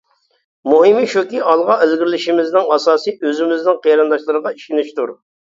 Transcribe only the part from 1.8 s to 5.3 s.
ئىلگىرىلىشىمىزنىڭ ئاساسى ئۆزىمىزنىڭ قېرىنداشلىرىغا ئىشىنىشتۇر.